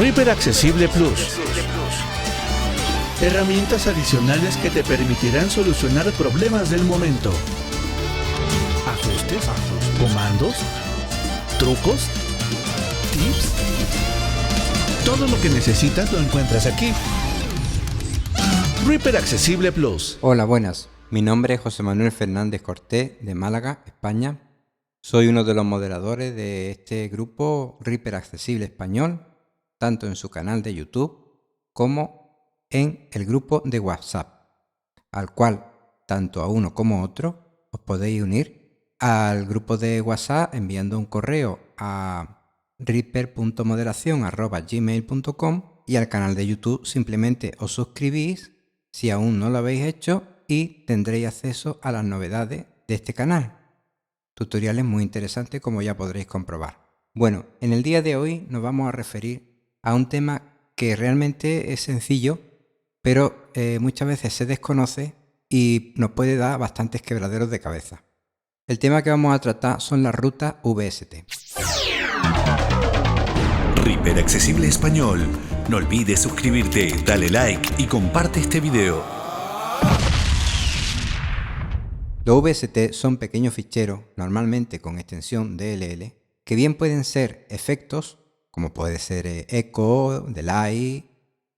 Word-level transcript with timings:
Reaper 0.00 0.30
Accesible 0.30 0.88
Plus. 0.88 1.38
Herramientas 3.20 3.86
adicionales 3.86 4.56
que 4.56 4.70
te 4.70 4.82
permitirán 4.82 5.50
solucionar 5.50 6.10
problemas 6.12 6.70
del 6.70 6.84
momento. 6.84 7.30
Ajustes, 8.88 9.44
comandos, 10.00 10.54
trucos, 11.58 12.08
tips. 13.12 13.52
Todo 15.04 15.26
lo 15.28 15.38
que 15.42 15.50
necesitas 15.50 16.10
lo 16.10 16.18
encuentras 16.18 16.64
aquí. 16.64 16.94
Reaper 18.86 19.18
Accesible 19.18 19.70
Plus. 19.70 20.16
Hola, 20.22 20.46
buenas. 20.46 20.88
Mi 21.10 21.20
nombre 21.20 21.52
es 21.52 21.60
José 21.60 21.82
Manuel 21.82 22.10
Fernández 22.10 22.62
Cortés 22.62 23.18
de 23.20 23.34
Málaga, 23.34 23.82
España. 23.84 24.40
Soy 25.02 25.26
uno 25.26 25.44
de 25.44 25.52
los 25.52 25.66
moderadores 25.66 26.34
de 26.34 26.70
este 26.70 27.08
grupo 27.08 27.76
Reaper 27.82 28.14
Accesible 28.14 28.64
Español, 28.64 29.26
tanto 29.80 30.06
en 30.06 30.14
su 30.14 30.28
canal 30.28 30.62
de 30.62 30.74
YouTube 30.74 31.40
como 31.72 32.60
en 32.68 33.08
el 33.12 33.24
grupo 33.24 33.62
de 33.64 33.80
WhatsApp, 33.80 34.42
al 35.10 35.32
cual 35.32 35.72
tanto 36.06 36.42
a 36.42 36.48
uno 36.48 36.74
como 36.74 36.98
a 36.98 37.02
otro 37.02 37.66
os 37.72 37.80
podéis 37.80 38.22
unir 38.22 38.60
al 38.98 39.46
grupo 39.46 39.78
de 39.78 40.02
WhatsApp 40.02 40.54
enviando 40.54 40.98
un 40.98 41.06
correo 41.06 41.58
a 41.78 42.42
reaper.moderación.gmail.com 42.78 45.62
y 45.86 45.96
al 45.96 46.10
canal 46.10 46.34
de 46.34 46.46
YouTube 46.46 46.84
simplemente 46.84 47.54
os 47.58 47.72
suscribís 47.72 48.52
si 48.92 49.08
aún 49.08 49.38
no 49.38 49.48
lo 49.48 49.56
habéis 49.58 49.86
hecho 49.86 50.24
y 50.46 50.84
tendréis 50.84 51.26
acceso 51.26 51.80
a 51.82 51.90
las 51.90 52.04
novedades 52.04 52.66
de 52.86 52.94
este 52.94 53.14
canal. 53.14 53.56
Tutoriales 54.34 54.84
muy 54.84 55.02
interesantes 55.02 55.62
como 55.62 55.80
ya 55.80 55.96
podréis 55.96 56.26
comprobar. 56.26 56.86
Bueno, 57.14 57.46
en 57.62 57.72
el 57.72 57.82
día 57.82 58.02
de 58.02 58.16
hoy 58.16 58.46
nos 58.50 58.60
vamos 58.62 58.86
a 58.86 58.92
referir 58.92 59.49
a 59.82 59.94
un 59.94 60.08
tema 60.08 60.42
que 60.74 60.96
realmente 60.96 61.72
es 61.72 61.80
sencillo 61.80 62.38
pero 63.02 63.50
eh, 63.54 63.78
muchas 63.80 64.08
veces 64.08 64.32
se 64.32 64.46
desconoce 64.46 65.14
y 65.48 65.94
nos 65.96 66.12
puede 66.12 66.36
dar 66.36 66.58
bastantes 66.58 67.02
quebraderos 67.02 67.50
de 67.50 67.60
cabeza. 67.60 68.04
El 68.66 68.78
tema 68.78 69.02
que 69.02 69.10
vamos 69.10 69.34
a 69.34 69.38
tratar 69.40 69.80
son 69.80 70.02
las 70.02 70.14
rutas 70.14 70.56
VST. 70.62 71.24
Reaper 73.84 74.18
Accesible 74.18 74.68
Español. 74.68 75.26
No 75.68 75.78
olvides 75.78 76.20
suscribirte, 76.20 76.94
dale 77.04 77.30
like 77.30 77.74
y 77.78 77.86
comparte 77.86 78.40
este 78.40 78.60
video. 78.60 79.02
Los 82.24 82.42
VST 82.42 82.92
son 82.92 83.16
pequeños 83.16 83.54
ficheros, 83.54 84.00
normalmente 84.16 84.80
con 84.80 84.98
extensión 84.98 85.56
DLL, 85.56 86.12
que 86.44 86.54
bien 86.54 86.74
pueden 86.74 87.04
ser 87.04 87.46
efectos, 87.48 88.18
como 88.50 88.72
puede 88.72 88.98
ser 88.98 89.26
eh, 89.26 89.46
eco, 89.48 90.20
delay, 90.28 91.10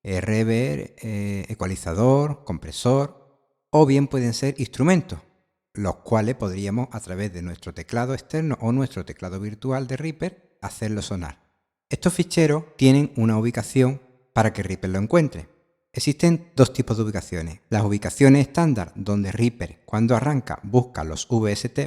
eh, 0.03 0.21
reverb, 0.21 0.95
eh, 0.99 1.47
ecualizador, 1.49 2.45
compresor, 2.45 3.23
o 3.71 3.87
bien 3.87 4.09
pueden 4.09 4.35
ser 4.35 4.55
instrumentos, 4.59 5.21
los 5.75 5.97
cuales 5.97 6.35
podríamos 6.35 6.89
a 6.93 7.01
través 7.01 7.33
de 7.33 7.43
nuestro 7.43 7.73
teclado 7.73 8.15
externo 8.15 8.59
o 8.61 8.73
nuestro 8.73 9.05
teclado 9.05 9.41
virtual 9.41 9.87
de 9.87 9.97
Reaper 9.97 10.59
hacerlo 10.61 11.03
sonar. 11.03 11.43
Estos 11.89 12.13
ficheros 12.13 12.65
tienen 12.77 13.13
una 13.17 13.39
ubicación 13.39 14.01
para 14.33 14.53
que 14.53 14.63
Reaper 14.63 14.91
lo 14.91 14.99
encuentre. 14.99 15.49
Existen 15.93 16.51
dos 16.57 16.73
tipos 16.73 16.97
de 16.97 17.03
ubicaciones. 17.05 17.61
Las 17.69 17.85
ubicaciones 17.85 18.47
estándar, 18.47 18.93
donde 18.95 19.31
Reaper 19.31 19.83
cuando 19.85 20.17
arranca 20.17 20.59
busca 20.63 21.05
los 21.05 21.29
VST 21.29 21.79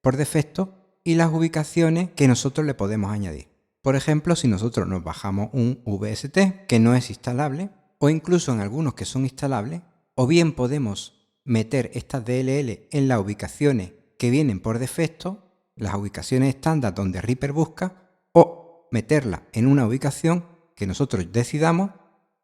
por 0.00 0.16
defecto, 0.16 0.84
y 1.04 1.14
las 1.16 1.30
ubicaciones 1.32 2.10
que 2.16 2.26
nosotros 2.26 2.66
le 2.66 2.72
podemos 2.74 3.12
añadir. 3.12 3.53
Por 3.84 3.96
ejemplo, 3.96 4.34
si 4.34 4.48
nosotros 4.48 4.88
nos 4.88 5.04
bajamos 5.04 5.50
un 5.52 5.82
VST 5.84 6.66
que 6.66 6.80
no 6.80 6.94
es 6.94 7.10
instalable, 7.10 7.68
o 7.98 8.08
incluso 8.08 8.50
en 8.50 8.60
algunos 8.60 8.94
que 8.94 9.04
son 9.04 9.24
instalables, 9.24 9.82
o 10.14 10.26
bien 10.26 10.52
podemos 10.52 11.36
meter 11.44 11.90
estas 11.92 12.24
DLL 12.24 12.88
en 12.90 13.08
las 13.08 13.20
ubicaciones 13.20 13.92
que 14.18 14.30
vienen 14.30 14.60
por 14.60 14.78
defecto, 14.78 15.68
las 15.76 15.94
ubicaciones 15.96 16.54
estándar 16.54 16.94
donde 16.94 17.20
Reaper 17.20 17.52
busca, 17.52 18.22
o 18.32 18.88
meterla 18.90 19.42
en 19.52 19.66
una 19.66 19.86
ubicación 19.86 20.46
que 20.74 20.86
nosotros 20.86 21.30
decidamos 21.30 21.90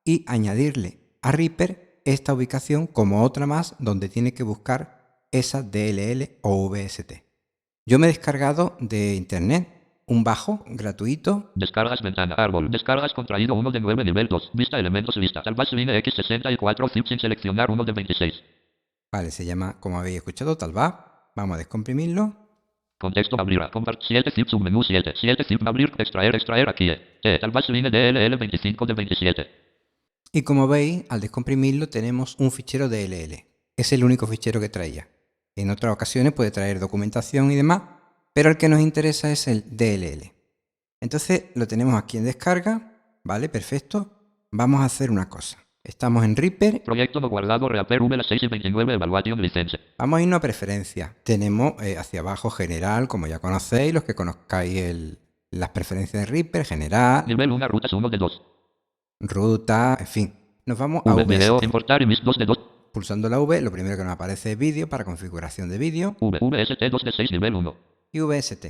y 0.04 0.26
añadirle 0.28 1.16
a 1.22 1.32
Reaper 1.32 2.02
esta 2.04 2.34
ubicación 2.34 2.86
como 2.86 3.22
otra 3.22 3.46
más 3.46 3.76
donde 3.78 4.10
tiene 4.10 4.34
que 4.34 4.42
buscar 4.42 5.24
esa 5.30 5.62
DLL 5.62 6.36
o 6.42 6.68
VST. 6.68 7.24
Yo 7.86 7.98
me 7.98 8.08
he 8.08 8.10
descargado 8.10 8.76
de 8.78 9.14
internet 9.14 9.79
un 10.10 10.24
bajo 10.24 10.64
gratuito. 10.66 11.52
Descargas 11.54 12.02
ventana, 12.02 12.34
árbol, 12.34 12.70
descargas 12.70 13.14
contraído 13.14 13.54
1 13.54 13.70
de 13.70 13.80
9 13.80 14.04
nivel 14.04 14.26
2, 14.26 14.50
vista 14.54 14.78
elementos 14.78 15.16
lista, 15.16 15.40
Talbot 15.42 15.68
X64 15.70 16.90
zip 16.92 17.06
sin 17.06 17.20
seleccionar 17.20 17.70
1 17.70 17.84
de 17.84 17.92
26. 17.92 18.42
Vale, 19.12 19.30
se 19.30 19.44
llama, 19.44 19.78
como 19.78 19.98
habéis 19.98 20.16
escuchado, 20.16 20.56
Talbot. 20.56 20.94
Vamos 21.36 21.54
a 21.54 21.58
descomprimirlo. 21.58 22.34
Contexto 22.98 23.40
abrir, 23.40 23.60
compart 23.72 24.00
7 24.02 24.30
zip 24.32 24.48
submenú 24.48 24.82
7, 24.82 25.14
7 25.16 25.44
zip 25.44 25.66
abrir, 25.66 25.92
extraer, 25.96 26.34
extraer 26.34 26.68
aquí. 26.68 26.90
Eh, 26.90 27.38
Talbot 27.40 27.66
DLL 27.66 28.36
25 28.36 28.86
de 28.86 28.94
27. 28.94 29.46
Y 30.32 30.42
como 30.42 30.66
veis, 30.66 31.04
al 31.08 31.20
descomprimirlo 31.20 31.88
tenemos 31.88 32.36
un 32.38 32.50
fichero 32.50 32.88
DLL. 32.88 33.44
Es 33.76 33.92
el 33.92 34.02
único 34.02 34.26
fichero 34.26 34.60
que 34.60 34.68
traía. 34.68 35.08
En 35.54 35.70
otras 35.70 35.92
ocasiones 35.92 36.32
puede 36.32 36.50
traer 36.50 36.80
documentación 36.80 37.50
y 37.52 37.56
demás, 37.56 37.82
pero 38.32 38.50
el 38.50 38.56
que 38.56 38.68
nos 38.68 38.80
interesa 38.80 39.30
es 39.30 39.48
el 39.48 39.64
DLL. 39.76 40.32
Entonces 41.00 41.46
lo 41.54 41.66
tenemos 41.66 41.94
aquí 41.94 42.18
en 42.18 42.24
descarga, 42.24 42.92
¿vale? 43.24 43.48
Perfecto. 43.48 44.10
Vamos 44.52 44.80
a 44.80 44.84
hacer 44.84 45.10
una 45.10 45.28
cosa. 45.28 45.58
Estamos 45.82 46.24
en 46.24 46.36
Reaper. 46.36 46.82
Proyecto 46.82 47.20
no 47.20 47.28
guardado 47.28 47.68
Reaper 47.68 48.02
v 48.02 48.22
6 48.22 48.42
y 48.42 48.46
29 48.48 48.94
Evaluation 48.94 49.40
License. 49.40 49.78
Vamos 49.98 50.18
a 50.18 50.22
irnos 50.22 50.36
a 50.36 50.40
preferencias. 50.40 51.12
Tenemos 51.24 51.80
eh, 51.82 51.96
hacia 51.96 52.20
abajo 52.20 52.50
general, 52.50 53.08
como 53.08 53.26
ya 53.26 53.38
conocéis, 53.38 53.94
los 53.94 54.04
que 54.04 54.14
conozcáis 54.14 55.18
las 55.50 55.70
preferencias 55.70 56.26
de 56.26 56.30
Reaper, 56.30 56.66
general. 56.66 57.24
Nivel 57.26 57.50
1, 57.50 57.68
rutas 57.68 57.92
1 57.92 58.10
de 58.10 58.18
2. 58.18 58.42
Ruta, 59.20 59.96
en 59.98 60.06
fin. 60.06 60.34
Nos 60.66 60.78
vamos 60.78 61.02
a 61.06 61.14
v, 61.14 61.24
video, 61.24 61.60
importar 61.62 62.06
mis 62.06 62.22
2 62.22 62.38
de 62.38 62.44
2. 62.44 62.58
Pulsando 62.92 63.28
la 63.28 63.40
V, 63.40 63.60
lo 63.62 63.70
primero 63.70 63.96
que 63.96 64.04
nos 64.04 64.12
aparece 64.12 64.52
es 64.52 64.58
vídeo 64.58 64.88
para 64.88 65.04
configuración 65.04 65.70
de 65.70 65.78
vídeo. 65.78 66.16
V, 66.20 66.38
VST 66.40 66.82
2 66.90 67.04
de 67.04 67.12
6 67.12 67.30
nivel 67.32 67.54
1 67.54 67.90
y 68.12 68.20
VST. 68.20 68.66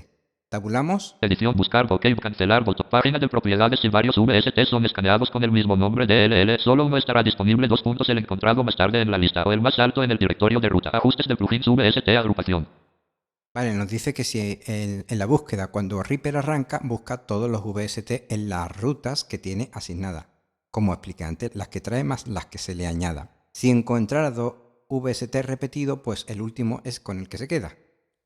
Tabulamos. 0.48 1.16
Edición, 1.20 1.54
buscar, 1.56 1.86
ok, 1.88 2.06
cancelar, 2.20 2.64
botón. 2.64 2.88
Página 2.90 3.20
de 3.20 3.28
propiedades 3.28 3.78
y 3.84 3.88
varios 3.88 4.16
VST 4.16 4.64
son 4.68 4.84
escaneados 4.84 5.30
con 5.30 5.44
el 5.44 5.52
mismo 5.52 5.76
nombre 5.76 6.08
de 6.08 6.26
LL. 6.26 6.58
Solo 6.58 6.86
uno 6.86 6.96
estará 6.96 7.22
disponible. 7.22 7.68
Dos 7.68 7.82
puntos 7.82 8.08
el 8.08 8.18
encontrado 8.18 8.64
más 8.64 8.74
tarde 8.74 9.00
en 9.00 9.12
la 9.12 9.18
lista 9.18 9.44
o 9.44 9.52
el 9.52 9.60
más 9.60 9.78
alto 9.78 10.02
en 10.02 10.10
el 10.10 10.18
directorio 10.18 10.58
de 10.58 10.68
ruta. 10.68 10.90
Ajustes 10.92 11.28
de 11.28 11.36
plugins 11.36 11.68
VST 11.68 12.08
agrupación. 12.08 12.66
Vale, 13.54 13.74
nos 13.74 13.88
dice 13.88 14.12
que 14.12 14.24
si 14.24 14.60
en, 14.66 15.04
en 15.08 15.18
la 15.18 15.26
búsqueda, 15.26 15.68
cuando 15.68 16.02
Reaper 16.02 16.36
arranca, 16.36 16.80
busca 16.82 17.18
todos 17.26 17.48
los 17.48 17.62
VST 17.64 18.32
en 18.32 18.48
las 18.48 18.76
rutas 18.76 19.22
que 19.22 19.38
tiene 19.38 19.70
asignadas. 19.72 20.26
Como 20.72 20.92
expliqué 20.92 21.24
antes, 21.24 21.54
las 21.54 21.68
que 21.68 21.80
trae 21.80 22.02
más 22.02 22.26
las 22.26 22.46
que 22.46 22.58
se 22.58 22.74
le 22.74 22.88
añada. 22.88 23.30
Si 23.52 23.70
encontrara 23.70 24.32
dos 24.32 24.54
VST 24.88 25.34
repetidos, 25.42 26.00
pues 26.02 26.24
el 26.28 26.40
último 26.40 26.80
es 26.84 26.98
con 26.98 27.18
el 27.18 27.28
que 27.28 27.38
se 27.38 27.46
queda. 27.46 27.76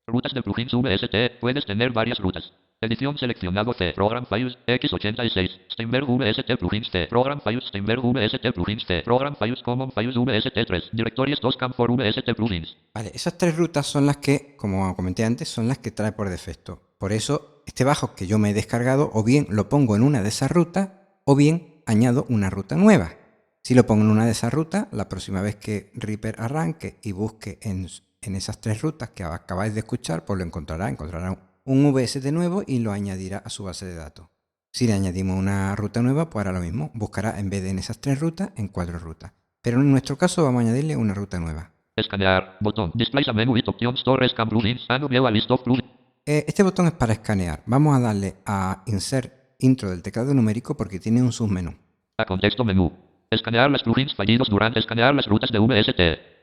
Rutas 0.07 0.33
de 0.35 0.43
plugins 0.43 0.71
VST. 0.71 1.39
Puedes 1.39 1.65
tener 1.65 1.91
varias 1.91 2.19
rutas. 2.19 2.53
Edición 2.79 3.17
seleccionado 3.17 3.73
C. 3.73 3.91
Program 3.93 4.27
Files 4.27 4.55
X86. 4.67 5.61
Steinberg 5.71 6.05
VST 6.05 6.59
Plugins 6.59 6.91
C. 6.91 7.07
Program 7.07 7.41
Files 7.41 7.65
Steinberg 7.65 8.01
VST 8.03 8.53
Plugins 8.53 8.85
C. 8.85 9.01
Program 9.03 9.35
Files 9.35 9.63
Common 9.63 9.91
Files 9.91 10.15
VST 10.15 10.67
3. 10.67 10.89
Directorios 10.91 11.39
2 11.41 11.57
for 11.75 11.91
VST 11.91 12.35
Plugins. 12.35 12.77
Vale, 12.93 13.11
esas 13.15 13.35
tres 13.39 13.57
rutas 13.57 13.87
son 13.87 14.05
las 14.05 14.17
que, 14.17 14.55
como 14.57 14.95
comenté 14.95 15.25
antes, 15.25 15.49
son 15.49 15.67
las 15.67 15.79
que 15.79 15.89
trae 15.89 16.11
por 16.11 16.29
defecto. 16.29 16.83
Por 16.99 17.11
eso, 17.11 17.63
este 17.65 17.83
bajo 17.83 18.13
que 18.13 18.27
yo 18.27 18.37
me 18.37 18.51
he 18.51 18.53
descargado, 18.53 19.09
o 19.11 19.23
bien 19.23 19.47
lo 19.49 19.69
pongo 19.69 19.95
en 19.95 20.03
una 20.03 20.21
de 20.21 20.29
esas 20.29 20.51
rutas, 20.51 20.89
o 21.23 21.35
bien 21.35 21.81
añado 21.87 22.27
una 22.29 22.51
ruta 22.51 22.75
nueva. 22.75 23.15
Si 23.63 23.73
lo 23.73 23.87
pongo 23.87 24.03
en 24.03 24.11
una 24.11 24.25
de 24.25 24.33
esas 24.33 24.53
rutas, 24.53 24.85
la 24.91 25.09
próxima 25.09 25.41
vez 25.41 25.55
que 25.55 25.89
Reaper 25.95 26.35
arranque 26.37 26.99
y 27.01 27.11
busque 27.11 27.57
en 27.63 27.87
en 28.25 28.35
esas 28.35 28.59
tres 28.59 28.81
rutas 28.81 29.09
que 29.09 29.23
acabáis 29.23 29.73
de 29.73 29.79
escuchar, 29.79 30.25
pues 30.25 30.37
lo 30.37 30.45
encontrará, 30.45 30.89
encontrará 30.89 31.37
un 31.63 31.93
VST 31.93 32.25
nuevo 32.31 32.63
y 32.65 32.79
lo 32.79 32.91
añadirá 32.91 33.39
a 33.39 33.49
su 33.49 33.63
base 33.63 33.85
de 33.85 33.95
datos. 33.95 34.27
Si 34.71 34.87
le 34.87 34.93
añadimos 34.93 35.37
una 35.37 35.75
ruta 35.75 36.01
nueva, 36.01 36.29
pues 36.29 36.45
hará 36.45 36.57
lo 36.57 36.63
mismo, 36.63 36.91
buscará 36.93 37.39
en 37.39 37.49
vez 37.49 37.63
de 37.63 37.69
en 37.69 37.79
esas 37.79 37.99
tres 37.99 38.19
rutas, 38.19 38.51
en 38.55 38.67
cuatro 38.67 38.99
rutas. 38.99 39.31
Pero 39.61 39.79
en 39.79 39.89
nuestro 39.89 40.17
caso 40.17 40.43
vamos 40.43 40.59
a 40.59 40.65
añadirle 40.65 40.97
una 40.97 41.13
ruta 41.13 41.39
nueva. 41.39 41.71
Escanear, 41.95 42.57
botón, 42.59 42.91
display 42.93 43.23
menu 43.33 43.55
option 43.65 43.95
store 43.95 44.27
scan 44.27 44.49
plugins, 44.49 44.85
list 45.31 45.49
of 45.49 45.61
plugins. 45.63 45.89
Eh, 46.25 46.43
este 46.47 46.61
botón 46.61 46.87
es 46.87 46.91
para 46.91 47.13
escanear. 47.13 47.63
Vamos 47.65 47.95
a 47.95 48.01
darle 48.01 48.35
a 48.45 48.83
insert 48.87 49.31
intro 49.59 49.89
del 49.89 50.03
teclado 50.03 50.33
numérico 50.33 50.75
porque 50.75 50.99
tiene 50.99 51.21
un 51.21 51.31
submenú. 51.31 51.73
A 52.17 52.25
contexto 52.25 52.65
menú. 52.65 52.91
Escanear 53.29 53.71
las 53.71 53.83
plugins 53.83 54.13
fallidos 54.13 54.49
durante 54.49 54.79
escanear 54.79 55.15
las 55.15 55.25
rutas 55.25 55.51
de 55.51 55.59
VST. 55.59 56.34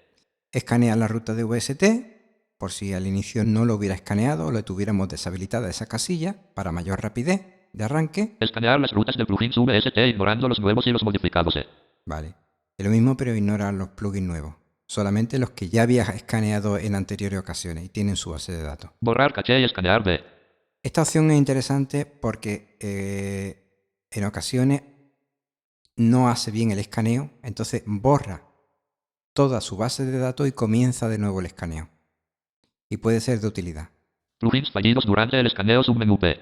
Escanea 0.53 0.95
la 0.97 1.09
ruta 1.09 1.35
de 1.35 1.45
VST, 1.45 1.83
por 2.59 2.73
si 2.73 2.93
al 2.93 3.07
inicio 3.07 3.43
no 3.45 3.65
lo 3.65 3.75
hubiera 3.75 3.95
escaneado 3.95 4.49
o 4.49 4.53
le 4.53 4.63
tuviéramos 4.63 5.09
deshabilitada 5.09 5.71
esa 5.71 5.87
casilla 5.87 6.37
para 6.55 6.73
mayor 6.73 7.03
rapidez. 7.03 7.41
de 7.73 7.85
arranque. 7.85 8.37
Escanear 8.39 8.79
las 8.79 8.93
rutas 8.93 9.17
de 9.17 9.25
plugins 9.25 9.57
VST 9.57 9.97
ignorando 9.97 10.47
los 10.47 10.61
nuevos 10.61 10.87
y 10.87 10.93
los 10.93 11.03
modificados. 11.03 11.57
E. 11.57 11.65
Vale. 12.05 12.35
Es 12.77 12.85
lo 12.85 12.93
mismo, 12.93 13.17
pero 13.17 13.35
ignora 13.35 13.73
los 13.73 13.89
plugins 13.89 14.27
nuevos. 14.27 14.55
Solamente 14.87 15.39
los 15.39 15.51
que 15.51 15.71
ya 15.71 15.85
habías 15.85 16.11
escaneado 16.11 16.77
en 16.77 16.95
anteriores 16.95 17.39
ocasiones 17.39 17.87
y 17.87 17.89
tienen 17.89 18.17
su 18.17 18.31
base 18.31 18.53
de 18.53 18.63
datos. 18.63 18.91
Borrar 19.01 19.33
caché 19.33 19.59
y 19.59 19.65
escanear 19.65 20.05
B. 20.05 20.21
Esta 20.83 21.01
opción 21.01 21.31
es 21.31 21.39
interesante 21.39 22.05
porque 22.05 22.77
eh, 22.79 23.87
en 24.11 24.25
ocasiones 24.25 24.83
no 25.97 26.29
hace 26.29 26.51
bien 26.51 26.73
el 26.73 26.79
escaneo, 26.79 27.31
entonces 27.43 27.85
borra 27.87 28.52
toda 29.32 29.61
su 29.61 29.76
base 29.76 30.05
de 30.05 30.19
datos 30.19 30.46
y 30.49 30.52
comienza 30.52 31.08
de 31.08 31.19
nuevo 31.19 31.40
el 31.40 31.46
escaneo. 31.46 31.88
Y 32.88 32.99
puede 32.99 33.20
ser 33.20 33.40
de 33.40 33.46
utilidad. 33.49 33.88
Plugins 34.38 34.70
fallidos 34.70 35.05
durante 35.06 35.38
el 35.38 35.46
escaneo 35.46 35.82
submenú 35.82 36.19
P. 36.19 36.37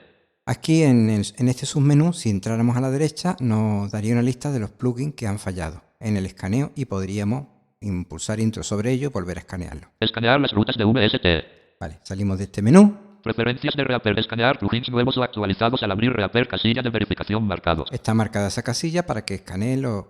Aquí 0.46 0.82
en, 0.82 1.10
el- 1.10 1.26
en 1.36 1.48
este 1.48 1.66
submenú, 1.66 2.12
si 2.12 2.30
entráramos 2.30 2.76
a 2.76 2.80
la 2.80 2.90
derecha, 2.90 3.36
nos 3.40 3.90
daría 3.92 4.12
una 4.14 4.22
lista 4.22 4.50
de 4.50 4.58
los 4.60 4.70
plugins 4.70 5.14
que 5.14 5.26
han 5.26 5.38
fallado 5.38 5.82
en 6.00 6.16
el 6.16 6.26
escaneo 6.26 6.72
y 6.74 6.86
podríamos 6.86 7.46
impulsar 7.80 8.40
intro 8.40 8.62
sobre 8.62 8.90
ello 8.92 9.08
y 9.08 9.12
volver 9.12 9.36
a 9.36 9.40
escanearlo. 9.40 9.88
Escanear 10.00 10.40
las 10.40 10.52
rutas 10.52 10.76
de 10.76 10.84
VST. 10.84 11.78
Vale, 11.78 12.00
salimos 12.02 12.38
de 12.38 12.44
este 12.44 12.62
menú. 12.62 12.96
Preferencias 13.22 13.74
de 13.74 13.84
Reaper. 13.84 14.18
Escanear 14.18 14.58
plugins 14.58 14.90
nuevos 14.90 15.16
o 15.16 15.22
actualizados 15.22 15.82
al 15.82 15.90
abrir 15.90 16.12
Reaper 16.12 16.48
casilla 16.48 16.82
de 16.82 16.90
verificación 16.90 17.46
marcados. 17.46 17.88
Está 17.92 18.14
marcada 18.14 18.48
esa 18.48 18.62
casilla 18.62 19.06
para 19.06 19.24
que 19.24 19.34
escanee 19.34 19.76
los, 19.76 20.06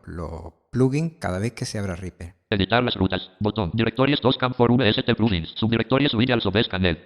plugins 0.70 1.14
cada 1.18 1.38
vez 1.38 1.52
que 1.52 1.64
se 1.64 1.78
abra 1.78 1.96
Reaper. 1.96 2.34
Editar 2.50 2.82
las 2.82 2.96
rutas. 2.96 3.30
Botón. 3.40 3.70
Directorios 3.74 4.20
2 4.20 4.38
Camp 4.38 4.56
for 4.56 4.72
VST 4.72 5.14
plugins. 5.16 5.50
Subdirectorio 5.56 6.08
subir 6.08 6.32
al 6.32 6.40
sobre 6.40 6.62
escanel. 6.62 6.98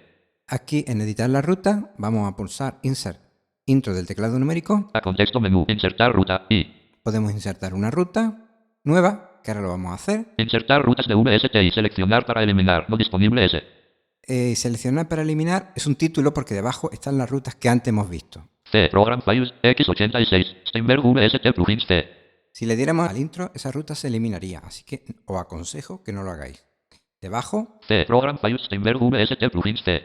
Aquí 0.47 0.85
en 0.87 1.01
editar 1.01 1.29
la 1.29 1.41
ruta 1.41 1.91
vamos 1.97 2.31
a 2.31 2.35
pulsar 2.35 2.79
Insert 2.83 3.25
Intro 3.67 3.95
del 3.95 4.05
teclado 4.05 4.37
numérico. 4.37 4.91
A 4.93 5.01
contexto 5.01 5.39
menú. 5.39 5.65
Insertar 5.67 6.13
ruta. 6.13 6.45
Y. 6.49 6.67
Podemos 7.01 7.31
insertar 7.31 7.73
una 7.73 7.89
ruta 7.89 8.45
nueva, 8.83 9.41
que 9.43 9.49
ahora 9.49 9.63
lo 9.63 9.69
vamos 9.69 9.91
a 9.91 9.95
hacer. 9.95 10.25
Insertar 10.37 10.83
rutas 10.83 11.07
de 11.07 11.15
VST 11.15 11.55
y 11.55 11.71
seleccionar 11.71 12.27
para 12.27 12.43
eliminar. 12.43 12.87
No 12.89 12.97
disponible 12.97 13.43
S. 13.43 13.63
Eh, 14.27 14.55
seleccionar 14.55 15.07
para 15.07 15.21
eliminar 15.21 15.71
es 15.75 15.85
un 15.85 15.95
título 15.95 16.33
porque 16.33 16.53
debajo 16.55 16.91
están 16.91 17.17
las 17.17 17.29
rutas 17.29 17.55
que 17.55 17.69
antes 17.69 17.89
hemos 17.89 18.09
visto. 18.09 18.47
C. 18.71 18.87
Program 18.89 19.21
Files. 19.21 19.53
X86. 19.61 20.67
Steinberg 20.69 21.01
VST 21.03 21.53
plugins 21.53 21.85
C. 21.85 22.05
Si 22.51 22.65
le 22.65 22.75
diéramos 22.75 23.07
al 23.09 23.17
intro, 23.17 23.51
esa 23.53 23.71
ruta 23.71 23.95
se 23.95 24.07
eliminaría, 24.07 24.59
así 24.59 24.83
que 24.83 25.03
os 25.25 25.39
aconsejo 25.39 26.03
que 26.03 26.13
no 26.13 26.23
lo 26.23 26.31
hagáis. 26.31 26.65
Debajo 27.21 27.79
C. 27.87 28.05
Program 28.05 28.37
Files. 28.39 28.63
Steinberg 28.65 28.99
VST 28.99 29.51
plugins 29.51 29.83
C. 29.83 30.03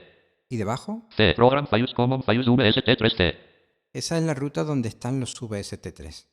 y 0.48 0.56
debajo, 0.56 1.08
C. 1.16 1.32
Program 1.34 1.66
Files 1.66 1.94
Common 1.94 2.22
Files 2.22 2.46
VST 2.46 2.88
3C. 2.88 3.36
esa 3.92 4.18
es 4.18 4.24
la 4.24 4.34
ruta 4.34 4.64
donde 4.64 4.88
están 4.88 5.20
los 5.20 5.40
VST3. 5.40 6.26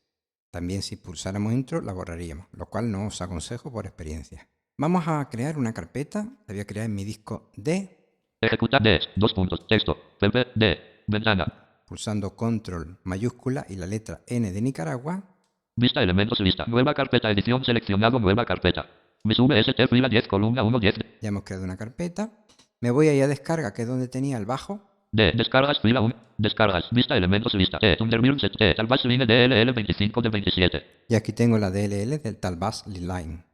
También 0.52 0.82
si 0.82 0.96
pulsáramos 0.96 1.54
intro 1.54 1.82
la 1.82 1.94
borraríamos, 1.94 2.48
lo 2.52 2.66
cual 2.66 2.92
no 2.92 3.08
os 3.08 3.22
aconsejo 3.22 3.72
por 3.72 3.86
experiencia. 3.86 4.50
Vamos 4.80 5.08
a 5.08 5.28
crear 5.30 5.58
una 5.58 5.74
carpeta, 5.74 6.20
la 6.20 6.54
voy 6.54 6.60
a 6.60 6.66
crear 6.66 6.86
en 6.86 6.94
mi 6.94 7.04
disco 7.04 7.50
D, 7.56 7.98
Ejecutar 8.40 8.84
D. 8.84 9.00
Dos 9.16 9.34
puntos. 9.34 9.66
Texto. 9.68 9.98
PP. 10.20 10.48
D. 10.54 10.78
Ventana. 11.08 11.82
pulsando 11.88 12.36
control 12.36 13.00
mayúscula 13.04 13.66
y 13.70 13.76
la 13.76 13.88
letra 13.88 14.22
N 14.28 14.52
de 14.52 14.62
Nicaragua, 14.62 15.24
Vista 15.76 16.02
elementos 16.02 16.40
lista. 16.40 16.66
Nueva 16.68 16.94
carpeta. 16.94 17.32
Edición 17.32 17.64
seleccionado. 17.64 18.20
Nueva 18.20 18.46
carpeta. 18.46 18.86
Mis 19.24 19.40
VST 19.40 19.90
fila 19.90 20.10
10 20.10 20.28
columna 20.28 20.64
1 20.64 20.80
10 20.80 20.96
ya 21.22 21.30
hemos 21.30 21.44
creado 21.44 21.64
una 21.66 21.78
carpeta. 21.78 22.30
Me 22.80 22.92
voy 22.92 23.08
ahí 23.08 23.22
a 23.22 23.28
descarga, 23.28 23.74
que 23.74 23.82
es 23.82 23.88
donde 23.88 24.08
tenía 24.08 24.38
el 24.38 24.46
bajo, 24.46 24.82
D. 25.12 25.32
Descargas 25.36 25.80
fila 25.80 26.02
1. 26.02 26.16
Descargas. 26.38 26.86
Vista 26.92 27.18
elementos 27.18 27.54
lista. 27.56 27.80
E. 27.82 27.96
Thunderbird 27.98 28.40
set. 28.40 28.54
Talbas 28.76 29.04
line 29.06 29.26
DLL 29.26 29.74
25 29.74 30.22
de 30.22 30.30
27. 30.30 30.84
y 31.10 31.16
aquí 31.16 31.34
tengo 31.34 31.58
la 31.58 31.72
DLL 31.72 32.22
del 32.22 32.38
Talbas 32.38 32.86
Line. 32.86 33.47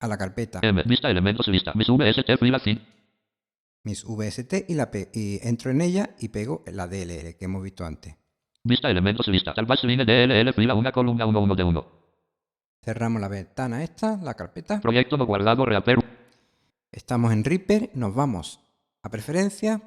A 0.00 0.08
la 0.08 0.16
carpeta 0.18 0.60
M. 0.62 0.82
Vista 0.86 1.10
elementos 1.10 1.46
lista. 1.48 1.72
Mis 1.74 1.88
VST 1.88 2.38
fila 2.38 2.58
5. 2.58 2.80
mis 3.84 4.04
VST 4.04 4.64
y, 4.68 4.74
la 4.74 4.90
pe- 4.90 5.10
y 5.14 5.38
entro 5.46 5.70
en 5.70 5.80
ella 5.80 6.10
y 6.18 6.28
pego 6.28 6.62
la 6.72 6.86
DLL 6.86 7.36
que 7.38 7.44
hemos 7.44 7.62
visto 7.62 7.84
antes. 7.84 8.14
Vista 8.64 8.90
elementos 8.90 9.26
lista. 9.28 9.54
Talbas 9.54 9.82
line 9.84 10.04
DLL 10.04 10.52
fila 10.52 10.74
1 10.74 10.92
columna 10.92 11.26
1 11.26 11.40
1 11.40 11.54
de 11.54 11.64
1. 11.64 11.86
Cerramos 12.82 13.20
la 13.20 13.28
ventana 13.28 13.82
esta, 13.82 14.16
la 14.22 14.34
carpeta. 14.34 14.80
Proyecto 14.80 15.16
no 15.16 15.26
guardado 15.26 15.64
Reaper. 15.66 15.98
Estamos 16.92 17.32
en 17.32 17.44
Reaper, 17.44 17.90
nos 17.94 18.14
vamos 18.14 18.60
a 19.02 19.08
preferencia, 19.10 19.80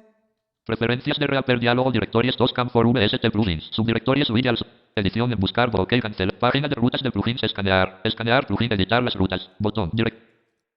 Preferencias 0.66 1.18
de 1.18 1.26
Reaper 1.26 1.60
diálogo 1.60 1.92
directorios 1.92 2.38
2 2.38 2.52
Camp 2.54 2.70
for 2.72 2.86
VST 2.86 3.30
plugins. 3.30 3.64
Subdirectorio 3.72 4.24
subir 4.24 4.48
al 4.48 4.56
edición 4.96 5.32
en 5.32 5.40
buscar 5.40 5.70
bloque 5.70 6.00
cancelar. 6.00 6.38
Página 6.38 6.68
de 6.68 6.74
rutas 6.74 7.02
de 7.02 7.10
plugins 7.10 7.42
escanear. 7.42 8.00
Escanear 8.04 8.46
plugin 8.46 8.72
editar 8.72 9.02
las 9.02 9.14
rutas. 9.14 9.50
Botón 9.58 9.90
direct. 9.92 10.18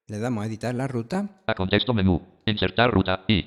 le 0.07 0.19
damos 0.19 0.43
a 0.43 0.47
editar 0.47 0.73
la 0.73 0.87
ruta 0.87 1.41
A 1.45 1.53
contexto 1.53 1.93
menú. 1.93 2.21
Insertar 2.45 2.91
ruta 2.91 3.23
y 3.27 3.45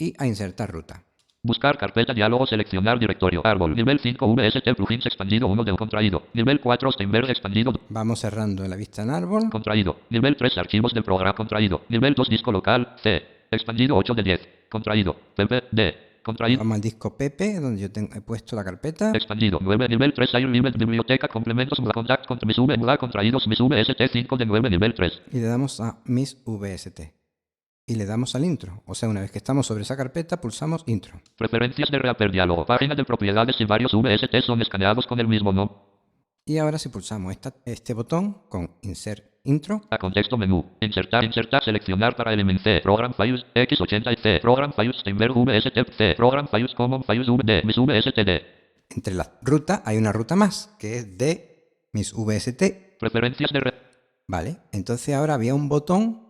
y 0.00 0.14
a 0.18 0.26
insertar 0.26 0.70
ruta. 0.70 1.02
buscar 1.42 1.76
carpeta 1.76 2.12
diálogo 2.14 2.46
seleccionar 2.46 2.98
directorio 2.98 3.40
árbol. 3.44 3.74
Nivel 3.74 3.98
5 4.00 4.34
VST 4.34 4.74
plugins 4.76 5.06
expandido 5.06 5.46
1 5.46 5.64
de 5.64 5.76
contraído. 5.76 6.22
Nivel 6.34 6.60
4 6.60 6.92
Steinberg 6.92 7.30
expandido 7.30 7.72
Vamos 7.88 8.20
cerrando 8.20 8.66
la 8.66 8.76
vista 8.76 9.02
en 9.02 9.10
árbol. 9.10 9.50
contraído. 9.50 10.00
Nivel 10.10 10.36
3 10.36 10.58
archivos 10.58 10.92
del 10.92 11.04
programa 11.04 11.34
contraído. 11.34 11.82
Nivel 11.88 12.14
2 12.14 12.28
disco 12.28 12.50
local 12.52 12.94
C. 13.02 13.22
Expandido 13.50 13.96
8 13.96 14.14
de 14.14 14.22
10. 14.22 14.48
Contraído. 14.68 15.16
PP 15.36 15.64
D. 15.72 16.07
Contraído. 16.28 16.58
Vamos 16.58 16.74
al 16.76 16.80
disco 16.82 17.16
PP, 17.16 17.58
donde 17.58 17.80
yo 17.80 17.90
tengo- 17.90 18.14
he 18.14 18.20
puesto 18.20 18.54
la 18.54 18.62
carpeta. 18.62 19.12
Expandido 19.14 19.58
9 19.62 19.88
nivel 19.88 20.12
3 20.12 20.34
Air 20.34 20.46
Limit 20.48 20.76
Biblioteca 20.76 21.26
Complementos 21.26 21.80
Mula 21.80 21.94
Contact 21.94 22.26
contra 22.26 22.46
mis 22.46 22.58
V 22.58 22.76
Mula 22.76 22.98
contraídos 22.98 23.48
mis 23.48 23.58
VST 23.58 24.08
5 24.12 24.36
de 24.36 24.44
9 24.46 24.68
nivel 24.68 24.92
3 24.94 25.22
y 25.32 25.36
le 25.40 25.46
damos 25.46 25.80
a 25.80 26.00
mis 26.04 26.36
VST. 26.44 27.14
Y 27.86 27.94
le 27.94 28.04
damos 28.04 28.34
al 28.34 28.44
intro. 28.44 28.82
O 28.84 28.94
sea, 28.94 29.08
una 29.08 29.22
vez 29.22 29.30
que 29.30 29.38
estamos 29.38 29.66
sobre 29.66 29.80
esa 29.82 29.96
carpeta, 29.96 30.38
pulsamos 30.42 30.84
intro. 30.86 31.18
Preferencias 31.38 31.90
de 31.90 31.98
Reaper 31.98 32.30
Diálogo 32.30 32.66
Página 32.66 32.94
de 32.94 33.04
propiedades 33.04 33.58
y 33.58 33.64
varios 33.64 33.94
VST 33.94 34.42
son 34.42 34.60
escaneados 34.60 35.06
con 35.06 35.18
el 35.20 35.26
mismo 35.26 35.50
nombre 35.54 35.76
Y 36.48 36.58
ahora 36.58 36.78
si 36.78 36.88
pulsamos 36.88 37.30
esta- 37.32 37.54
este 37.66 37.92
botón 37.92 38.42
con 38.48 38.70
insert 38.82 39.22
intro, 39.44 39.82
A 39.90 39.98
contexto 39.98 40.36
menú. 40.38 40.64
Insertar 40.80 41.22
Insertar 41.24 41.62
Seleccionar 41.62 42.16
para 42.16 42.32
eliminar 42.32 42.62
C. 42.62 42.80
Program 42.82 43.12
Files 43.12 43.44
X80 43.54 44.12
y 44.12 44.16
C 44.16 44.38
Program 44.40 44.72
Files 44.72 44.96
Steinberg 45.00 45.34
VST 45.34 45.92
C. 45.96 46.14
Program 46.16 46.48
Files 46.48 46.74
Common 46.74 47.04
Files 47.04 47.28
VD 47.28 47.62
mis 47.64 47.76
VSTD 47.76 48.42
entre 48.96 49.12
las 49.14 49.30
rutas 49.42 49.82
hay 49.84 49.98
una 49.98 50.12
ruta 50.12 50.34
más, 50.34 50.74
que 50.78 50.96
es 50.96 51.18
de 51.18 51.84
mis 51.92 52.14
VST. 52.14 52.96
Preferencias 52.98 53.52
de 53.52 53.60
Re. 53.60 53.74
Vale, 54.26 54.56
entonces 54.72 55.14
ahora 55.14 55.34
había 55.34 55.54
un 55.54 55.68
botón. 55.68 56.26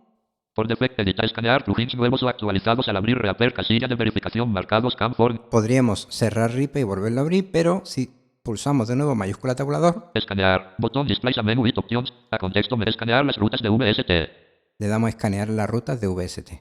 Por 0.53 0.67
defecto 0.67 1.01
editar 1.01 1.23
escanear 1.23 1.63
plugins 1.63 1.95
nuevos 1.95 2.21
o 2.21 2.27
actualizados 2.27 2.89
al 2.89 2.97
abrir 2.97 3.17
Reaper 3.17 3.53
casilla 3.53 3.87
de 3.87 3.95
verificación 3.95 4.51
marcados 4.51 4.97
Camfor 4.97 5.49
Podríamos 5.49 6.07
cerrar 6.09 6.51
RIPE 6.51 6.81
y 6.81 6.83
volverlo 6.83 7.21
a 7.21 7.23
abrir, 7.23 7.49
pero 7.49 7.81
si 7.85 8.09
pulsamos 8.43 8.87
de 8.87 8.95
nuevo 8.95 9.15
mayúscula 9.15 9.55
tabulador, 9.55 10.11
Escanear 10.13 10.75
Botón 10.77 11.07
Display 11.07 11.33
a 11.37 11.43
Menu 11.43 11.63
Options 11.75 12.13
A 12.31 12.37
contexto 12.37 12.77
me 12.77 12.85
escanear 12.85 13.25
las 13.25 13.37
rutas 13.37 13.61
de 13.61 13.69
VST 13.69 14.49
le 14.79 14.87
damos 14.87 15.07
a 15.07 15.09
escanear 15.09 15.49
las 15.49 15.69
rutas 15.69 15.99
de 15.99 16.07
VST. 16.07 16.51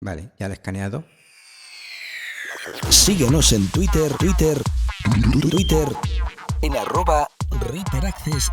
Vale, 0.00 0.30
ya 0.38 0.46
lo 0.46 0.52
he 0.52 0.54
escaneado. 0.54 1.04
Síguenos 2.88 3.52
en 3.52 3.68
Twitter, 3.68 4.12
Twitter, 4.18 4.62
Twitter, 5.50 5.88
en 6.62 6.76
arroba 6.76 7.28
ReaperAccess-es. 7.60 8.52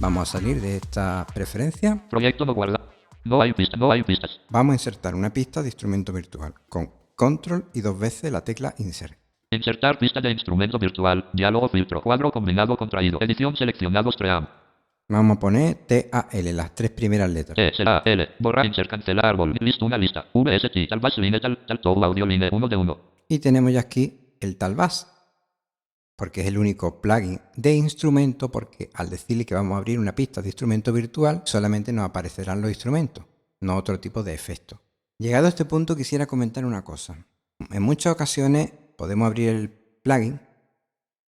Vamos 0.00 0.28
a 0.28 0.32
salir 0.32 0.60
de 0.60 0.76
esta 0.76 1.24
preferencia. 1.32 2.04
Proyecto 2.10 2.44
no 2.44 2.52
guarda. 2.52 2.80
No 3.22 3.40
hay 3.40 3.52
pistas, 3.52 3.78
no 3.78 3.92
hay 3.92 4.02
pistas. 4.02 4.40
Vamos 4.50 4.72
a 4.72 4.74
insertar 4.74 5.14
una 5.14 5.32
pista 5.32 5.62
de 5.62 5.68
instrumento 5.68 6.12
virtual 6.12 6.52
con 6.68 6.92
control 7.14 7.70
y 7.72 7.80
dos 7.80 7.96
veces 7.96 8.32
la 8.32 8.42
tecla 8.42 8.74
insert. 8.78 9.23
Insertar 9.54 9.98
pista 9.98 10.20
de 10.20 10.30
instrumento 10.30 10.78
virtual. 10.78 11.28
Diálogo 11.32 11.68
filtro. 11.68 12.00
Cuadro 12.02 12.30
combinado 12.30 12.76
contraído. 12.76 13.18
Edición 13.20 13.56
seleccionados 13.56 14.16
Tream. 14.16 14.46
Vamos 15.08 15.36
a 15.36 15.40
poner 15.40 15.86
TAL, 15.86 16.56
las 16.56 16.74
tres 16.74 16.90
primeras 16.90 17.30
letras. 17.30 17.58
E, 17.58 17.72
A, 17.84 18.02
L. 18.06 18.28
Borrar, 18.38 18.64
insert, 18.64 18.88
cancelar, 18.88 19.26
árbol. 19.26 19.54
Lista 19.60 19.84
una 19.84 19.98
lista. 19.98 20.26
VST, 20.32 20.88
tal 20.88 21.00
base 21.00 21.20
line, 21.20 21.40
tal, 21.40 21.58
tal, 21.66 21.80
todo 21.80 22.02
audio 22.04 22.24
line, 22.24 22.48
uno 22.50 22.68
de 22.68 22.76
uno. 22.76 22.98
Y 23.28 23.38
tenemos 23.38 23.70
ya 23.70 23.80
aquí 23.80 24.36
el 24.40 24.56
tal 24.56 24.74
bass, 24.74 25.06
porque 26.16 26.40
es 26.40 26.46
el 26.46 26.56
único 26.56 27.02
plugin 27.02 27.38
de 27.54 27.74
instrumento, 27.74 28.50
porque 28.50 28.88
al 28.94 29.10
decirle 29.10 29.44
que 29.44 29.54
vamos 29.54 29.74
a 29.74 29.78
abrir 29.78 29.98
una 29.98 30.14
pista 30.14 30.40
de 30.40 30.48
instrumento 30.48 30.90
virtual, 30.90 31.42
solamente 31.44 31.92
nos 31.92 32.06
aparecerán 32.06 32.62
los 32.62 32.70
instrumentos, 32.70 33.26
no 33.60 33.76
otro 33.76 34.00
tipo 34.00 34.22
de 34.22 34.32
efecto. 34.32 34.80
Llegado 35.18 35.46
a 35.46 35.50
este 35.50 35.66
punto 35.66 35.94
quisiera 35.94 36.26
comentar 36.26 36.64
una 36.64 36.82
cosa. 36.82 37.26
En 37.70 37.82
muchas 37.82 38.12
ocasiones 38.12 38.72
podemos 39.04 39.26
abrir 39.26 39.50
el 39.50 39.68
plugin 39.68 40.40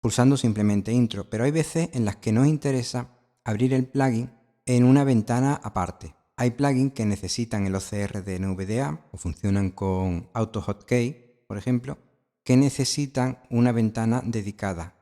pulsando 0.03 0.37
simplemente 0.37 0.93
intro, 0.93 1.31
pero 1.31 1.45
hay 1.45 1.53
veces 1.53 1.89
en 1.95 2.05
las 2.05 2.17
que 2.17 2.31
nos 2.31 2.47
interesa 2.47 3.09
abrir 3.45 3.73
el 3.73 3.87
plugin 3.87 4.31
en 4.67 4.85
una 4.85 5.05
ventana 5.05 5.59
aparte. 5.65 6.15
Hay 6.37 6.51
plugins 6.51 6.93
que 6.93 7.07
necesitan 7.07 7.67
el 7.67 7.75
OCR 7.75 8.23
de 8.25 8.39
NVDA 8.39 9.07
o 9.11 9.17
funcionan 9.17 9.71
con 9.71 10.29
AutoHotkey, 10.35 11.45
por 11.49 11.57
ejemplo, 11.57 11.97
que 12.45 12.59
necesitan 12.59 13.39
una 13.49 13.73
ventana 13.73 14.21
dedicada. 14.23 14.95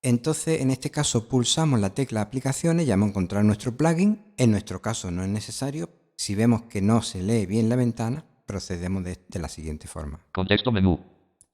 Entonces, 0.00 0.60
en 0.60 0.70
este 0.70 0.92
caso, 0.92 1.28
pulsamos 1.28 1.80
la 1.80 1.90
tecla 1.90 2.20
aplicaciones 2.20 2.86
y 2.86 2.90
vamos 2.90 3.08
a 3.08 3.10
encontrar 3.10 3.44
nuestro 3.44 3.76
plugin. 3.76 4.32
En 4.36 4.52
nuestro 4.52 4.80
caso 4.80 5.10
no 5.10 5.24
es 5.24 5.28
necesario. 5.28 5.90
Si 6.16 6.36
vemos 6.36 6.62
que 6.62 6.82
no 6.82 7.02
se 7.02 7.20
lee 7.20 7.46
bien 7.46 7.68
la 7.68 7.74
ventana, 7.74 8.24
procedemos 8.46 9.02
de, 9.02 9.18
de 9.28 9.40
la 9.40 9.48
siguiente 9.48 9.88
forma. 9.88 10.20
Contexto 10.30 10.70
menú. 10.70 11.11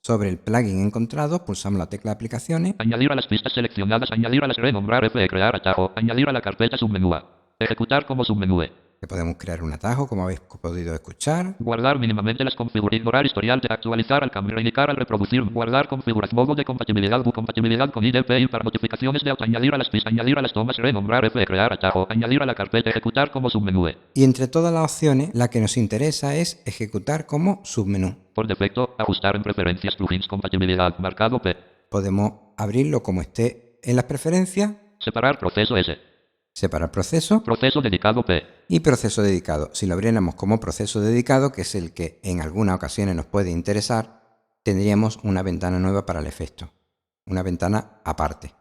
Sobre 0.09 0.31
el 0.31 0.39
plugin 0.39 0.87
encontrado, 0.87 1.45
pulsamos 1.45 1.79
la 1.79 1.91
tecla 1.91 2.13
aplicaciones 2.13 2.75
Añadir 2.79 3.13
a 3.13 3.15
las 3.15 3.27
pistas 3.27 3.53
seleccionadas. 3.53 4.11
Añadir 4.11 4.43
a 4.43 4.47
las 4.47 4.57
renombrar 4.57 5.05
FE. 5.11 5.29
Crear 5.29 5.55
atajo. 5.55 5.93
Añadir 5.97 6.31
a 6.31 6.33
la 6.33 6.41
carpeta 6.41 6.79
submenú. 6.79 7.13
Ejecutar 7.59 8.07
como 8.07 8.25
submenú. 8.25 8.63
E. 8.99 9.01
que 9.01 9.07
podemos 9.07 9.37
crear 9.39 9.63
un 9.63 9.73
atajo, 9.73 10.07
como 10.07 10.25
habéis 10.25 10.41
podido 10.41 10.95
escuchar. 10.95 11.55
Guardar 11.59 11.99
mínimamente 11.99 12.45
las 12.45 12.55
configuraciones. 12.55 13.01
Ignorar 13.01 13.27
historial 13.27 13.61
de 13.61 13.69
actualizar 13.71 14.23
al 14.23 14.31
cambio. 14.31 14.59
Indicar 14.59 14.91
al 14.91 14.97
reproducir. 14.97 15.43
Guardar 15.45 15.89
configuración. 15.89 16.37
Modo 16.37 16.55
de 16.55 16.65
compatibilidad. 16.65 17.23
Bu 17.23 17.33
compatibilidad 17.33 17.91
con 17.93 18.05
IDPI 18.05 18.49
para 18.49 18.65
notificaciones 18.65 19.23
de 19.23 19.31
auto. 19.31 19.45
Añadir 19.45 19.75
a 19.75 19.79
las 19.79 19.89
pistas. 19.89 20.13
Añadir 20.13 20.39
a 20.39 20.43
las 20.43 20.53
tomas. 20.53 20.77
Renombrar 20.77 21.31
FE. 21.31 21.47
Crear 21.47 21.73
atajo. 21.73 22.07
Añadir 22.11 22.43
a 22.43 22.47
la 22.47 22.55
carpeta. 22.55 22.91
Ejecutar 22.91 23.31
como 23.31 23.51
submenú. 23.51 23.89
E. 23.89 23.97
Y 24.15 24.25
entre 24.25 24.49
todas 24.49 24.73
las 24.73 24.85
opciones, 24.85 25.31
la 25.35 25.49
que 25.49 25.61
nos 25.61 25.77
interesa 25.77 26.35
es 26.35 26.63
ejecutar 26.67 27.27
como 27.27 27.61
submenú. 27.65 28.17
Por 28.35 28.47
defecto, 28.47 28.95
ajustar 28.99 29.37
en 29.37 29.43
preferencias. 29.43 29.97
Plugins 29.97 30.27
compatibilidad. 30.27 30.99
Marcado 30.99 31.41
P. 31.41 31.57
Podemos 31.91 32.33
abrirlo 32.57 33.03
como 33.03 33.23
esté 33.23 33.79
en 33.83 33.97
las 33.97 34.05
preferencias, 34.05 34.73
Separar 35.01 35.39
proceso 35.39 35.77
S. 35.77 35.97
separar 36.59 36.91
proceso 36.91 37.43
Proceso 37.43 37.81
dedicado 37.81 38.25
P. 38.25 38.43
y 38.69 38.81
proceso 38.81 39.23
dedicado. 39.23 39.71
Si 39.73 39.87
lo 39.87 39.95
abriéramos 39.95 40.35
como 40.35 40.61
proceso 40.61 41.01
dedicado, 41.01 41.53
que 41.53 41.63
es 41.63 41.75
el 41.75 41.93
que 41.93 42.21
en 42.23 42.41
algunas 42.41 42.77
ocasiones 42.77 43.15
nos 43.15 43.27
puede 43.27 43.51
interesar, 43.51 44.23
tendríamos 44.63 45.19
una 45.23 45.43
ventana 45.43 45.79
nueva 45.79 46.05
para 46.05 46.21
el 46.21 46.27
efecto, 46.27 46.71
una 47.27 47.43
ventana 47.43 48.01
aparte. 48.05 48.55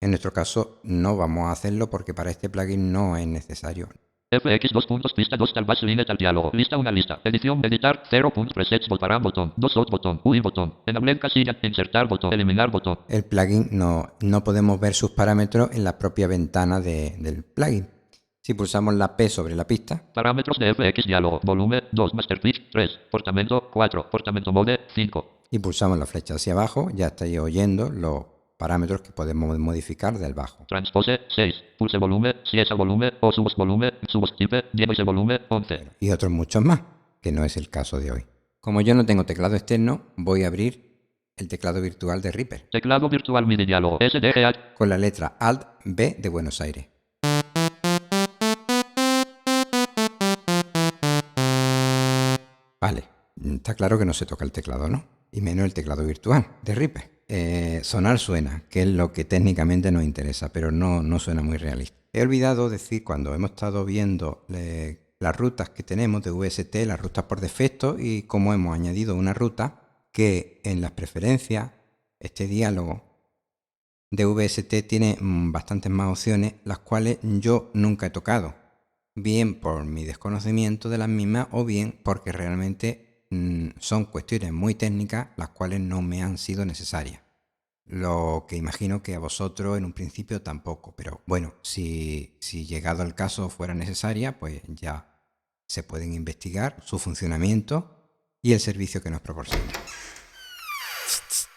En 0.00 0.10
nuestro 0.10 0.32
caso 0.32 0.80
no 0.84 1.16
vamos 1.16 1.46
a 1.46 1.52
hacerlo 1.52 1.90
porque 1.90 2.14
para 2.14 2.30
este 2.30 2.48
plugin 2.48 2.92
no 2.92 3.16
es 3.16 3.26
necesario. 3.26 3.88
FX 4.40 4.72
2 4.72 4.86
puntos 4.86 5.12
pista 5.12 5.36
2 5.36 5.52
tal 5.52 5.66
line 5.82 6.04
tal 6.04 6.16
diálogo. 6.16 6.50
Lista 6.52 6.76
una 6.76 6.90
lista. 6.90 7.20
Edición 7.24 7.60
editar 7.64 8.02
0 8.10 8.30
puntos 8.34 8.54
presets 8.54 8.88
voltarán 8.88 9.22
botón. 9.22 9.52
2 9.56 9.76
out 9.76 9.90
botón. 9.90 10.20
UI 10.24 10.40
botón. 10.40 10.74
Enabler 10.86 11.18
casilla. 11.18 11.56
Insertar 11.62 12.08
botón. 12.08 12.32
Eliminar 12.32 12.70
botón. 12.70 12.98
El 13.08 13.24
plugin 13.24 13.68
no, 13.72 14.14
no 14.20 14.44
podemos 14.44 14.78
ver 14.80 14.94
sus 14.94 15.10
parámetros 15.10 15.70
en 15.72 15.84
la 15.84 15.98
propia 15.98 16.26
ventana 16.26 16.80
de- 16.80 17.14
del 17.18 17.44
plugin. 17.44 17.88
Si 18.42 18.52
pulsamos 18.52 18.92
la 18.94 19.16
P 19.16 19.28
sobre 19.30 19.54
la 19.54 19.66
pista, 19.66 20.02
Parámetros 20.12 20.58
de 20.58 20.74
FX 20.74 21.06
diálogo. 21.06 21.40
Volumen 21.44 21.84
2 21.92 22.12
master 22.12 22.40
pitch 22.40 22.68
3. 22.70 22.90
Portamento 23.10 23.70
4. 23.72 24.10
Portamento 24.10 24.52
mode 24.52 24.80
5. 24.94 25.30
y 25.50 25.58
pulsamos 25.60 25.98
la 25.98 26.04
flecha 26.06 26.34
hacia 26.34 26.52
abajo, 26.52 26.88
ya 26.94 27.06
estáis 27.08 27.38
oyendo 27.38 27.88
los 27.88 28.24
parámetros 28.64 29.02
que 29.02 29.12
podemos 29.12 29.58
modificar 29.58 30.16
del 30.18 30.32
bajo. 30.32 30.64
Transpose 30.66 31.20
6. 31.36 31.54
Pulse 31.76 31.98
volumen. 31.98 32.36
Si 32.50 32.58
es 32.58 32.70
volumen 32.70 33.12
o 33.20 33.30
subos 33.30 33.54
volumen. 33.56 33.92
Subos. 34.08 34.34
Lleva 34.38 34.94
ese 34.94 35.02
volumen 35.02 35.42
11. 35.50 35.90
Y 36.00 36.10
otros 36.10 36.32
muchos 36.32 36.64
más, 36.64 36.80
que 37.20 37.30
no 37.30 37.44
es 37.44 37.58
el 37.58 37.68
caso 37.68 38.00
de 38.00 38.10
hoy. 38.10 38.24
Como 38.60 38.80
yo 38.80 38.94
no 38.94 39.04
tengo 39.04 39.26
teclado 39.26 39.54
externo, 39.54 40.06
voy 40.16 40.44
a 40.44 40.46
abrir 40.46 40.94
el 41.36 41.46
teclado 41.46 41.82
virtual 41.82 42.22
de 42.22 42.32
Reaper 42.32 42.70
Teclado 42.72 43.10
virtual 43.10 43.46
MIDI 43.46 43.66
diálogo. 43.66 43.98
SDGH. 44.00 44.74
con 44.74 44.88
la 44.88 44.96
letra 44.96 45.36
Alt 45.38 45.66
B 45.84 46.16
de 46.18 46.28
Buenos 46.30 46.62
Aires. 46.62 46.86
Vale, 52.80 53.04
está 53.44 53.74
claro 53.74 53.98
que 53.98 54.06
no 54.06 54.14
se 54.14 54.24
toca 54.24 54.46
el 54.46 54.52
teclado, 54.52 54.88
¿no? 54.88 55.04
Y 55.32 55.42
menos 55.42 55.66
el 55.66 55.74
teclado 55.74 56.06
virtual 56.06 56.46
de 56.62 56.74
Reaper. 56.74 57.13
Eh, 57.26 57.80
sonar 57.82 58.18
suena, 58.18 58.64
que 58.68 58.82
es 58.82 58.88
lo 58.88 59.12
que 59.12 59.24
técnicamente 59.24 59.90
nos 59.90 60.04
interesa, 60.04 60.52
pero 60.52 60.70
no, 60.70 61.02
no 61.02 61.18
suena 61.18 61.42
muy 61.42 61.56
realista. 61.56 61.96
He 62.12 62.22
olvidado 62.22 62.68
decir 62.70 63.02
cuando 63.02 63.34
hemos 63.34 63.50
estado 63.50 63.84
viendo 63.84 64.44
las 65.18 65.36
rutas 65.36 65.70
que 65.70 65.82
tenemos 65.82 66.22
de 66.22 66.30
VST, 66.30 66.74
las 66.86 67.00
rutas 67.00 67.24
por 67.24 67.40
defecto 67.40 67.96
y 67.98 68.22
cómo 68.22 68.54
hemos 68.54 68.74
añadido 68.74 69.16
una 69.16 69.34
ruta 69.34 69.80
que 70.12 70.60
en 70.64 70.80
las 70.80 70.92
preferencias, 70.92 71.72
este 72.20 72.46
diálogo 72.46 73.02
de 74.12 74.26
VST 74.26 74.86
tiene 74.86 75.16
mm, 75.20 75.50
bastantes 75.50 75.90
más 75.90 76.08
opciones, 76.08 76.54
las 76.64 76.78
cuales 76.78 77.18
yo 77.22 77.70
nunca 77.74 78.06
he 78.06 78.10
tocado. 78.10 78.54
Bien 79.16 79.54
por 79.60 79.84
mi 79.84 80.04
desconocimiento 80.04 80.88
de 80.88 80.98
las 80.98 81.08
mismas 81.08 81.48
o 81.50 81.64
bien 81.64 81.98
porque 82.02 82.32
realmente 82.32 83.03
son 83.78 84.04
cuestiones 84.06 84.52
muy 84.52 84.74
técnicas 84.74 85.28
las 85.36 85.50
cuales 85.50 85.80
no 85.80 86.02
me 86.02 86.22
han 86.22 86.38
sido 86.38 86.64
necesarias. 86.64 87.20
Lo 87.86 88.46
que 88.48 88.56
imagino 88.56 89.02
que 89.02 89.14
a 89.14 89.18
vosotros 89.18 89.76
en 89.76 89.84
un 89.84 89.92
principio 89.92 90.40
tampoco, 90.40 90.94
pero 90.96 91.22
bueno, 91.26 91.54
si, 91.62 92.36
si 92.40 92.66
llegado 92.66 93.02
el 93.02 93.14
caso 93.14 93.50
fuera 93.50 93.74
necesaria, 93.74 94.38
pues 94.38 94.62
ya 94.68 95.20
se 95.66 95.82
pueden 95.82 96.14
investigar 96.14 96.76
su 96.84 96.98
funcionamiento 96.98 97.94
y 98.42 98.52
el 98.52 98.60
servicio 98.60 99.02
que 99.02 99.10
nos 99.10 99.20
proporciona. 99.20 99.72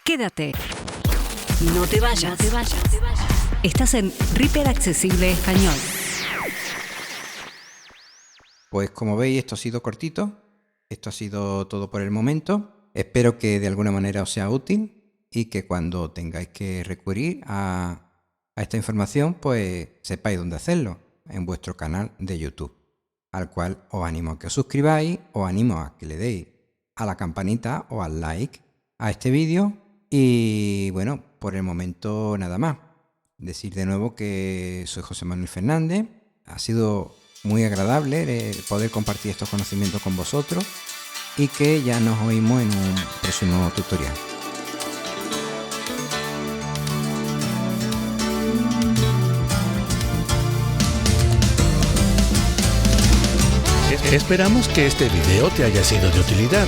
Quédate. 0.03 0.53
No 1.73 1.85
te 1.87 1.99
vayas. 1.99 2.31
No 2.31 2.37
te 2.37 2.49
vayas. 2.49 2.75
Estás 3.63 3.93
en 3.93 4.13
Reaper 4.35 4.67
Accesible 4.67 5.31
Español. 5.31 5.73
Pues 8.69 8.89
como 8.91 9.17
veis, 9.17 9.39
esto 9.39 9.55
ha 9.55 9.57
sido 9.57 9.81
cortito. 9.81 10.46
Esto 10.89 11.09
ha 11.09 11.13
sido 11.13 11.67
todo 11.67 11.91
por 11.91 12.01
el 12.01 12.11
momento. 12.11 12.89
Espero 12.93 13.37
que 13.37 13.59
de 13.59 13.67
alguna 13.67 13.91
manera 13.91 14.23
os 14.23 14.31
sea 14.31 14.49
útil 14.49 14.97
y 15.29 15.45
que 15.45 15.67
cuando 15.67 16.11
tengáis 16.11 16.47
que 16.49 16.83
recurrir 16.83 17.41
a, 17.45 18.03
esta 18.55 18.77
información, 18.77 19.35
pues 19.35 19.89
sepáis 20.01 20.37
dónde 20.37 20.55
hacerlo 20.55 20.99
en 21.29 21.45
vuestro 21.45 21.77
canal 21.77 22.11
de 22.17 22.39
YouTube, 22.39 22.73
al 23.31 23.51
cual 23.51 23.85
os 23.91 24.03
animo 24.03 24.31
a 24.31 24.39
que 24.39 24.47
os 24.47 24.53
suscribáis, 24.53 25.19
os 25.33 25.47
animo 25.47 25.77
a 25.77 25.97
que 25.97 26.07
le 26.07 26.17
deis 26.17 26.47
a 26.95 27.05
la 27.05 27.17
campanita 27.17 27.85
o 27.89 28.01
al 28.01 28.19
like 28.19 28.61
a 28.97 29.11
este 29.11 29.29
vídeo 29.29 29.73
y 30.09 30.89
bueno, 30.91 31.23
por 31.39 31.55
el 31.55 31.63
momento 31.63 32.35
nada 32.37 32.57
más. 32.57 32.77
Decir 33.37 33.75
de 33.75 33.85
nuevo 33.85 34.15
que 34.15 34.85
soy 34.87 35.03
José 35.03 35.25
Manuel 35.25 35.47
Fernández. 35.47 36.07
Ha 36.45 36.57
sido 36.57 37.15
muy 37.47 37.63
agradable 37.63 38.49
el 38.49 38.55
poder 38.63 38.91
compartir 38.91 39.31
estos 39.31 39.49
conocimientos 39.49 40.01
con 40.01 40.15
vosotros 40.15 40.63
y 41.37 41.47
que 41.47 41.81
ya 41.81 41.99
nos 41.99 42.19
oímos 42.21 42.61
en 42.61 42.67
un 42.67 42.95
próximo 43.21 43.71
tutorial. 43.75 44.13
Esperamos 54.11 54.69
que 54.69 54.87
este 54.87 55.09
video 55.09 55.49
te 55.49 55.65
haya 55.65 55.83
sido 55.83 56.09
de 56.09 56.19
utilidad. 56.19 56.65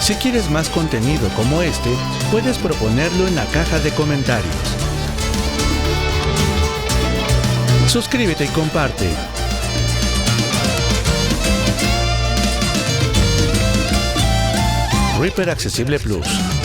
Si 0.00 0.14
quieres 0.14 0.50
más 0.50 0.68
contenido 0.68 1.28
como 1.34 1.62
este, 1.62 1.90
puedes 2.30 2.58
proponerlo 2.58 3.26
en 3.26 3.34
la 3.34 3.44
caja 3.46 3.80
de 3.80 3.90
comentarios. 3.90 4.54
Suscríbete 7.88 8.44
y 8.44 8.48
comparte. 8.48 9.35
Reaper 15.18 15.48
Accesible 15.48 15.98
Plus. 15.98 16.55